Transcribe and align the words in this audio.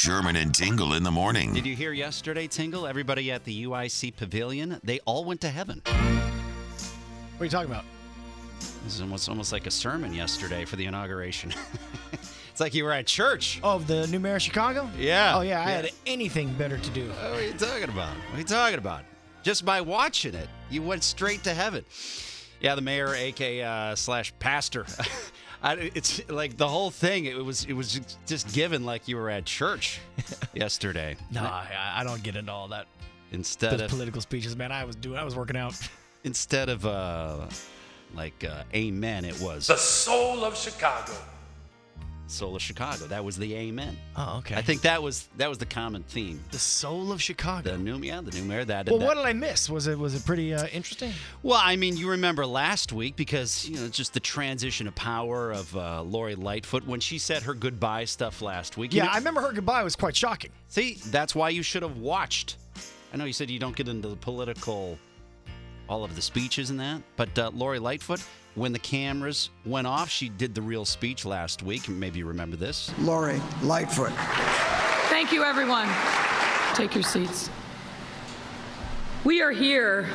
Sherman 0.00 0.36
and 0.36 0.54
Tingle 0.54 0.94
in 0.94 1.02
the 1.02 1.10
morning. 1.10 1.52
Did 1.52 1.66
you 1.66 1.76
hear 1.76 1.92
yesterday, 1.92 2.46
Tingle? 2.46 2.86
Everybody 2.86 3.30
at 3.30 3.44
the 3.44 3.66
UIC 3.66 4.16
Pavilion, 4.16 4.80
they 4.82 4.98
all 5.00 5.26
went 5.26 5.42
to 5.42 5.50
heaven. 5.50 5.82
What 5.84 7.42
are 7.42 7.44
you 7.44 7.50
talking 7.50 7.70
about? 7.70 7.84
This 8.82 8.94
is 8.94 9.02
almost, 9.02 9.28
almost 9.28 9.52
like 9.52 9.66
a 9.66 9.70
sermon 9.70 10.14
yesterday 10.14 10.64
for 10.64 10.76
the 10.76 10.86
inauguration. 10.86 11.52
it's 12.12 12.60
like 12.60 12.72
you 12.72 12.84
were 12.84 12.92
at 12.92 13.06
church. 13.08 13.60
Oh, 13.62 13.78
the 13.78 14.06
new 14.06 14.18
mayor 14.18 14.36
of 14.36 14.42
Chicago? 14.42 14.88
Yeah. 14.96 15.36
Oh, 15.36 15.42
yeah, 15.42 15.60
I 15.60 15.64
Yeah. 15.68 15.76
had 15.82 15.90
anything 16.06 16.54
better 16.54 16.78
to 16.78 16.90
do. 16.92 17.10
What 17.10 17.38
are 17.38 17.44
you 17.44 17.52
talking 17.52 17.84
about? 17.84 18.16
What 18.16 18.36
are 18.36 18.38
you 18.38 18.44
talking 18.44 18.78
about? 18.78 19.04
Just 19.42 19.66
by 19.66 19.82
watching 19.82 20.32
it, 20.32 20.48
you 20.70 20.80
went 20.80 21.04
straight 21.04 21.44
to 21.44 21.52
heaven. 21.52 21.84
Yeah, 22.62 22.74
the 22.74 22.80
mayor, 22.80 23.14
aka 23.14 23.62
uh, 23.62 23.94
slash 23.96 24.32
pastor. 24.38 24.86
I, 25.62 25.90
it's 25.94 26.28
like 26.30 26.56
the 26.56 26.68
whole 26.68 26.90
thing. 26.90 27.26
It 27.26 27.44
was 27.44 27.64
it 27.64 27.74
was 27.74 28.00
just 28.26 28.52
given 28.54 28.84
like 28.84 29.08
you 29.08 29.16
were 29.16 29.28
at 29.30 29.44
church 29.44 30.00
yesterday. 30.54 31.16
No, 31.30 31.42
I, 31.42 31.94
I 31.96 32.04
don't 32.04 32.22
get 32.22 32.36
into 32.36 32.52
all 32.52 32.68
that. 32.68 32.86
Instead 33.32 33.72
Those 33.72 33.82
of 33.82 33.90
political 33.90 34.20
speeches, 34.20 34.56
man. 34.56 34.72
I 34.72 34.84
was 34.84 34.96
doing. 34.96 35.18
I 35.18 35.24
was 35.24 35.36
working 35.36 35.56
out. 35.56 35.74
instead 36.24 36.68
of 36.68 36.86
uh, 36.86 37.46
like 38.14 38.42
uh, 38.44 38.62
amen, 38.74 39.24
it 39.24 39.38
was 39.40 39.66
the 39.66 39.76
soul 39.76 40.44
of 40.44 40.56
Chicago. 40.56 41.12
Soul 42.30 42.56
of 42.56 42.62
Chicago. 42.62 43.06
That 43.06 43.24
was 43.24 43.36
the 43.36 43.54
amen. 43.54 43.96
Oh, 44.16 44.38
okay. 44.38 44.54
I 44.54 44.62
think 44.62 44.82
that 44.82 45.02
was 45.02 45.28
that 45.36 45.48
was 45.48 45.58
the 45.58 45.66
common 45.66 46.02
theme. 46.04 46.42
the 46.50 46.58
soul 46.58 47.12
of 47.12 47.20
Chicago. 47.22 47.72
The 47.72 47.78
new 47.78 47.98
yeah, 47.98 48.20
the 48.20 48.30
new 48.32 48.44
mayor. 48.44 48.64
That 48.64 48.88
well, 48.88 48.98
that- 48.98 49.04
what 49.06 49.14
did 49.16 49.24
I 49.26 49.32
miss? 49.32 49.68
Was 49.68 49.86
it 49.86 49.98
was 49.98 50.14
it 50.14 50.24
pretty 50.24 50.54
uh, 50.54 50.66
interesting? 50.68 51.12
Well, 51.42 51.60
I 51.62 51.76
mean, 51.76 51.96
you 51.96 52.10
remember 52.10 52.46
last 52.46 52.92
week 52.92 53.16
because 53.16 53.68
you 53.68 53.76
know 53.76 53.88
just 53.88 54.14
the 54.14 54.20
transition 54.20 54.86
of 54.86 54.94
power 54.94 55.50
of 55.52 55.76
uh, 55.76 56.02
Lori 56.02 56.34
Lightfoot 56.34 56.86
when 56.86 57.00
she 57.00 57.18
said 57.18 57.42
her 57.42 57.54
goodbye 57.54 58.04
stuff 58.04 58.40
last 58.42 58.76
week. 58.76 58.92
You 58.92 58.98
Yeah, 58.98 59.04
know- 59.06 59.12
I 59.12 59.16
remember 59.18 59.40
her 59.42 59.52
goodbye 59.52 59.82
was 59.82 59.96
quite 59.96 60.16
shocking. 60.16 60.50
see, 60.68 60.98
that's 61.06 61.34
why 61.34 61.48
you 61.50 61.62
should 61.62 61.82
have 61.82 61.98
watched. 61.98 62.56
I 63.12 63.16
know 63.16 63.24
you 63.24 63.32
said 63.32 63.50
you 63.50 63.58
don't 63.58 63.74
get 63.74 63.88
into 63.88 64.08
the 64.08 64.14
political, 64.16 64.96
all 65.90 66.04
of 66.04 66.14
the 66.14 66.22
speeches 66.22 66.70
and 66.70 66.78
that, 66.78 67.02
but 67.16 67.36
uh, 67.36 67.50
Lori 67.52 67.80
Lightfoot, 67.80 68.22
when 68.54 68.72
the 68.72 68.78
cameras 68.78 69.50
went 69.66 69.88
off, 69.88 70.08
she 70.08 70.28
did 70.28 70.54
the 70.54 70.62
real 70.62 70.84
speech 70.84 71.24
last 71.24 71.64
week. 71.64 71.88
Maybe 71.88 72.20
you 72.20 72.26
remember 72.26 72.56
this. 72.56 72.92
Lori 73.00 73.40
Lightfoot. 73.62 74.12
Thank 75.10 75.32
you, 75.32 75.42
everyone. 75.42 75.88
Take 76.74 76.94
your 76.94 77.02
seats. 77.02 77.50
We 79.24 79.42
are 79.42 79.50
here, 79.50 80.08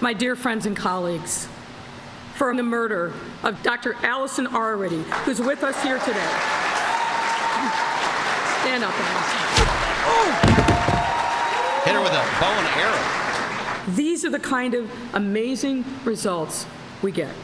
my 0.00 0.12
dear 0.12 0.36
friends 0.36 0.66
and 0.66 0.76
colleagues, 0.76 1.48
for 2.36 2.54
the 2.54 2.62
murder 2.62 3.12
of 3.42 3.60
Dr. 3.64 3.94
Allison 4.04 4.46
Arwady, 4.46 5.02
who's 5.24 5.40
with 5.40 5.64
us 5.64 5.82
here 5.82 5.98
today. 5.98 6.30
Stand 8.62 8.84
up, 8.84 8.94
Allison. 8.94 9.38
Hit 11.84 11.94
her 11.94 12.02
with 12.02 12.12
a 12.12 12.40
bow 12.40 12.52
and 12.52 12.68
arrow. 12.80 13.27
These 13.96 14.24
are 14.24 14.30
the 14.30 14.38
kind 14.38 14.74
of 14.74 14.90
amazing 15.14 15.84
results 16.04 16.66
we 17.02 17.12
get. 17.12 17.34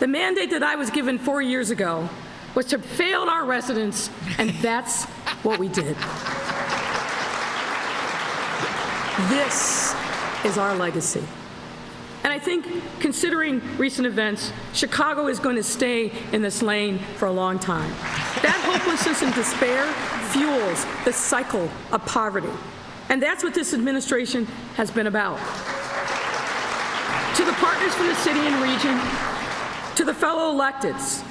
The 0.00 0.08
mandate 0.08 0.50
that 0.50 0.62
I 0.62 0.74
was 0.74 0.90
given 0.90 1.18
four 1.18 1.40
years 1.40 1.70
ago 1.70 2.08
was 2.54 2.66
to 2.66 2.78
fail 2.78 3.22
our 3.22 3.44
residents, 3.44 4.10
and 4.38 4.50
that's 4.60 5.04
what 5.44 5.58
we 5.58 5.68
did. 5.68 5.96
This 9.28 9.94
is 10.44 10.58
our 10.58 10.74
legacy. 10.74 11.22
And 12.24 12.32
I 12.32 12.38
think, 12.38 12.66
considering 13.00 13.60
recent 13.78 14.06
events, 14.06 14.52
Chicago 14.72 15.26
is 15.26 15.38
going 15.38 15.56
to 15.56 15.62
stay 15.62 16.12
in 16.32 16.40
this 16.42 16.62
lane 16.62 16.98
for 17.16 17.26
a 17.26 17.32
long 17.32 17.58
time. 17.58 17.90
That 18.42 18.60
hopelessness 18.64 19.22
and 19.22 19.34
despair 19.34 19.86
fuels 20.30 20.86
the 21.04 21.12
cycle 21.12 21.68
of 21.90 22.04
poverty. 22.06 22.50
And 23.12 23.22
that's 23.22 23.44
what 23.44 23.52
this 23.52 23.74
administration 23.74 24.46
has 24.76 24.90
been 24.90 25.06
about. 25.06 25.36
To 27.36 27.44
the 27.44 27.52
partners 27.52 27.94
from 27.94 28.06
the 28.06 28.14
city 28.14 28.40
and 28.40 28.62
region, 28.62 28.98
to 29.96 30.04
the 30.04 30.14
fellow 30.14 30.58
electeds, 30.58 31.22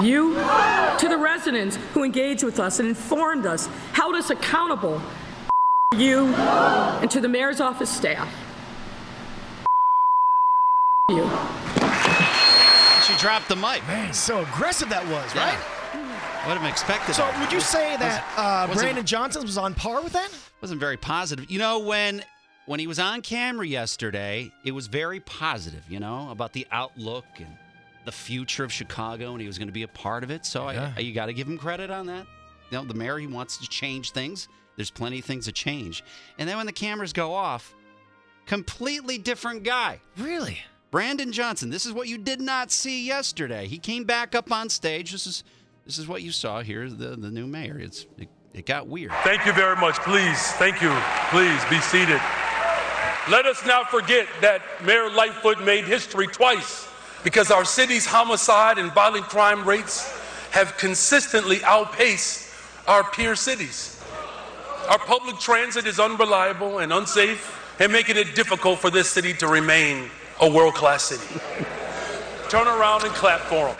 you, 0.00 0.32
to 0.32 1.08
the 1.10 1.18
residents 1.18 1.76
who 1.92 2.04
engaged 2.04 2.42
with 2.42 2.58
us 2.58 2.80
and 2.80 2.88
informed 2.88 3.44
us, 3.44 3.66
held 3.92 4.14
us 4.14 4.30
accountable, 4.30 4.98
you, 5.94 6.24
and 6.34 7.10
to 7.10 7.20
the 7.20 7.28
mayor's 7.28 7.60
office 7.60 7.90
staff. 7.90 8.34
You. 11.10 11.28
She 13.04 13.14
dropped 13.20 13.50
the 13.50 13.56
mic. 13.56 13.86
Man, 13.86 14.14
so 14.14 14.40
aggressive 14.40 14.88
that 14.88 15.06
was, 15.08 15.34
Yeah. 15.34 15.50
right? 15.50 15.75
Would 16.46 16.58
have 16.58 16.70
expected. 16.70 17.14
So 17.14 17.22
that. 17.22 17.40
would 17.40 17.52
you 17.52 17.60
say 17.60 17.96
that 17.96 18.24
uh, 18.36 18.72
Brandon 18.72 19.04
Johnson 19.04 19.42
was 19.42 19.58
on 19.58 19.74
par 19.74 20.02
with 20.02 20.12
that? 20.12 20.30
wasn't 20.60 20.80
very 20.80 20.96
positive. 20.96 21.50
You 21.50 21.58
know, 21.58 21.80
when 21.80 22.24
when 22.66 22.80
he 22.80 22.86
was 22.86 22.98
on 22.98 23.22
camera 23.22 23.66
yesterday, 23.66 24.50
it 24.64 24.72
was 24.72 24.86
very 24.86 25.20
positive. 25.20 25.84
You 25.88 26.00
know 26.00 26.30
about 26.30 26.52
the 26.52 26.66
outlook 26.70 27.26
and 27.38 27.48
the 28.04 28.12
future 28.12 28.64
of 28.64 28.72
Chicago, 28.72 29.32
and 29.32 29.40
he 29.40 29.46
was 29.46 29.58
going 29.58 29.68
to 29.68 29.72
be 29.72 29.82
a 29.82 29.88
part 29.88 30.22
of 30.22 30.30
it. 30.30 30.46
So 30.46 30.70
Yeah. 30.70 30.92
I, 30.96 31.00
you 31.00 31.12
got 31.12 31.26
to 31.26 31.32
give 31.32 31.48
him 31.48 31.58
credit 31.58 31.90
on 31.90 32.06
that. 32.06 32.26
You 32.70 32.78
know, 32.78 32.84
the 32.84 32.94
mayor 32.94 33.18
he 33.18 33.26
wants 33.26 33.58
to 33.58 33.68
change 33.68 34.12
things. 34.12 34.48
There's 34.76 34.90
plenty 34.90 35.18
of 35.20 35.24
things 35.24 35.46
to 35.46 35.52
change, 35.52 36.04
and 36.38 36.48
then 36.48 36.56
when 36.56 36.66
the 36.66 36.72
cameras 36.72 37.12
go 37.12 37.32
off, 37.32 37.74
completely 38.44 39.18
different 39.18 39.62
guy. 39.62 40.00
Really? 40.16 40.60
Brandon 40.90 41.32
Johnson. 41.32 41.70
This 41.70 41.84
is 41.84 41.92
what 41.92 42.08
you 42.08 42.18
did 42.18 42.40
not 42.40 42.70
see 42.70 43.06
yesterday. 43.06 43.66
He 43.66 43.78
came 43.78 44.04
back 44.04 44.34
up 44.34 44.52
on 44.52 44.68
stage. 44.68 45.12
This 45.12 45.26
is 45.26 45.44
this 45.86 45.98
is 45.98 46.06
what 46.08 46.22
you 46.22 46.32
saw 46.32 46.60
here. 46.60 46.90
The 46.90 47.16
the 47.16 47.30
new 47.30 47.46
mayor. 47.46 47.78
It's 47.78 48.06
it, 48.18 48.28
it 48.52 48.66
got 48.66 48.88
weird. 48.88 49.12
Thank 49.22 49.46
you 49.46 49.52
very 49.52 49.76
much. 49.76 49.96
Please, 49.96 50.52
thank 50.52 50.82
you. 50.82 50.94
Please 51.30 51.64
be 51.70 51.78
seated. 51.80 52.20
Let 53.30 53.46
us 53.46 53.64
not 53.66 53.90
forget 53.90 54.26
that 54.40 54.62
Mayor 54.84 55.10
Lightfoot 55.10 55.60
made 55.64 55.84
history 55.84 56.26
twice 56.26 56.88
because 57.24 57.50
our 57.50 57.64
city's 57.64 58.06
homicide 58.06 58.78
and 58.78 58.92
violent 58.92 59.24
crime 59.24 59.64
rates 59.64 60.08
have 60.52 60.76
consistently 60.76 61.62
outpaced 61.64 62.48
our 62.86 63.02
peer 63.02 63.34
cities. 63.34 64.00
Our 64.88 64.98
public 64.98 65.40
transit 65.40 65.86
is 65.86 65.98
unreliable 65.98 66.78
and 66.78 66.92
unsafe 66.92 67.80
and 67.80 67.92
making 67.92 68.16
it 68.16 68.34
difficult 68.36 68.78
for 68.78 68.90
this 68.90 69.10
city 69.10 69.34
to 69.34 69.48
remain 69.48 70.08
a 70.40 70.48
world-class 70.48 71.02
city. 71.02 71.40
Turn 72.48 72.68
around 72.68 73.04
and 73.04 73.12
clap 73.12 73.40
for 73.40 73.66
them. 73.66 73.76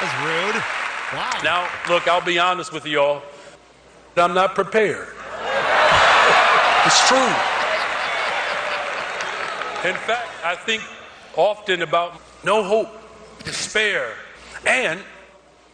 That's 0.00 0.14
rude. 0.24 0.62
Wow. 1.12 1.40
Now, 1.42 1.68
look, 1.88 2.06
I'll 2.06 2.24
be 2.24 2.38
honest 2.38 2.72
with 2.72 2.86
y'all. 2.86 3.22
I'm 4.16 4.34
not 4.34 4.54
prepared. 4.54 5.08
It's 6.86 7.06
true. 7.06 7.18
In 9.84 9.94
fact, 9.94 10.28
I 10.42 10.54
think 10.54 10.82
often 11.36 11.82
about 11.82 12.20
no 12.44 12.62
hope, 12.62 12.88
despair, 13.44 14.14
and 14.66 15.00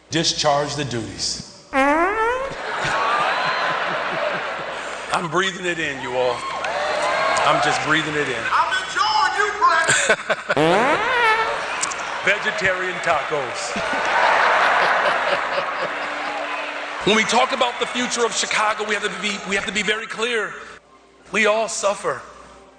discharge 0.09 0.75
the 0.75 0.83
duties. 0.83 1.65
I'm 5.13 5.29
breathing 5.31 5.65
it 5.65 5.79
in, 5.79 6.01
you 6.01 6.17
all. 6.17 6.35
I'm 7.47 7.63
just 7.63 7.81
breathing 7.87 8.15
it 8.15 8.27
in. 8.27 8.43
I'm 8.51 8.73
enjoying 8.83 9.35
you, 9.37 9.51
Brandon. 10.55 11.21
vegetarian 12.25 12.95
tacos. 13.05 13.77
when 17.05 17.15
we 17.15 17.23
talk 17.23 17.51
about 17.51 17.79
the 17.79 17.85
future 17.85 18.25
of 18.25 18.35
Chicago, 18.35 18.83
we 18.83 18.95
have 18.95 19.03
to 19.03 19.21
be 19.21 19.37
we 19.47 19.55
have 19.55 19.67
to 19.67 19.71
be 19.71 19.83
very 19.83 20.07
clear. 20.07 20.51
We 21.31 21.45
all 21.45 21.67
suffer 21.67 22.23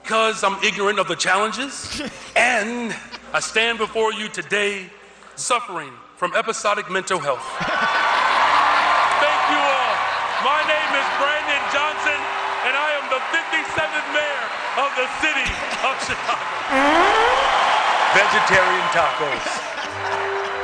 because 0.03 0.43
I'm 0.43 0.61
ignorant 0.65 0.99
of 0.99 1.07
the 1.07 1.15
challenges, 1.15 2.03
and 2.37 2.95
I 3.33 3.39
stand 3.41 3.79
before 3.79 4.13
you 4.13 4.29
today 4.29 4.91
suffering 5.37 5.93
from 6.17 6.35
episodic 6.35 6.91
mental 6.91 7.21
health. 7.21 7.43
Thank 9.23 9.43
you 9.53 9.61
all. 9.63 9.95
My 10.43 10.61
name 10.67 10.91
is 10.99 11.07
Brandon 11.23 11.63
Johnson, 11.71 11.86
and 12.67 12.75
I 12.75 12.91
am 12.99 13.07
the 13.15 13.23
57th 13.31 14.09
mayor 14.11 14.47
of 14.83 14.91
the 14.99 15.07
city 15.23 15.47
of 15.87 15.95
Chicago. 16.03 16.43
Vegetarian 18.11 18.87
tacos. 18.91 19.47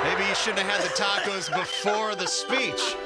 Maybe 0.02 0.28
you 0.28 0.34
shouldn't 0.34 0.66
have 0.66 0.80
had 0.80 0.82
the 0.82 0.94
tacos 1.00 1.46
before 1.56 2.16
the 2.16 2.26
speech. 2.26 2.96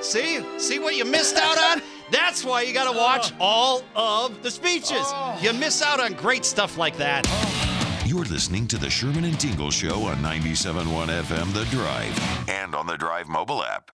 See? 0.00 0.44
See 0.58 0.78
what 0.78 0.94
you 0.94 1.04
missed 1.04 1.36
out 1.36 1.58
on? 1.58 1.82
That's 2.12 2.44
why 2.44 2.62
you 2.62 2.72
got 2.72 2.92
to 2.92 2.96
watch 2.96 3.32
all 3.40 3.82
of 3.96 4.40
the 4.44 4.50
speeches. 4.52 5.12
You 5.40 5.52
miss 5.52 5.82
out 5.82 5.98
on 5.98 6.12
great 6.12 6.44
stuff 6.44 6.78
like 6.78 6.96
that. 6.98 7.26
You're 8.06 8.26
listening 8.26 8.68
to 8.68 8.78
the 8.78 8.88
Sherman 8.88 9.24
and 9.24 9.40
Tingle 9.40 9.72
Show 9.72 10.04
on 10.04 10.18
97.1 10.18 10.84
FM 11.22 11.52
The 11.52 11.64
Drive 11.74 12.48
and 12.48 12.76
on 12.76 12.86
the 12.86 12.96
Drive 12.96 13.28
mobile 13.28 13.64
app. 13.64 13.90